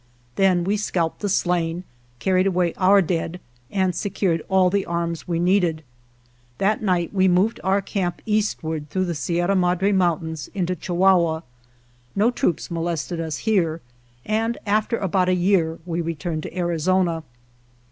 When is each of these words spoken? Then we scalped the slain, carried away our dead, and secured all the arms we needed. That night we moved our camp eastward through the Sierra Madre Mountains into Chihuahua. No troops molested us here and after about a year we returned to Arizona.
Then 0.35 0.63
we 0.63 0.77
scalped 0.77 1.19
the 1.19 1.29
slain, 1.29 1.83
carried 2.17 2.47
away 2.47 2.73
our 2.75 3.03
dead, 3.03 3.39
and 3.69 3.93
secured 3.93 4.41
all 4.49 4.71
the 4.71 4.83
arms 4.87 5.27
we 5.27 5.37
needed. 5.37 5.83
That 6.57 6.81
night 6.81 7.13
we 7.13 7.27
moved 7.27 7.59
our 7.63 7.83
camp 7.83 8.19
eastward 8.25 8.89
through 8.89 9.05
the 9.05 9.13
Sierra 9.13 9.55
Madre 9.55 9.91
Mountains 9.91 10.49
into 10.55 10.75
Chihuahua. 10.75 11.41
No 12.15 12.31
troops 12.31 12.71
molested 12.71 13.19
us 13.19 13.37
here 13.45 13.79
and 14.25 14.57
after 14.65 14.97
about 14.97 15.29
a 15.29 15.35
year 15.35 15.77
we 15.85 16.01
returned 16.01 16.41
to 16.41 16.57
Arizona. 16.57 17.21